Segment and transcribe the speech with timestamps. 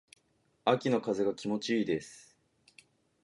[0.65, 2.35] 秋の風が気持ち良いです。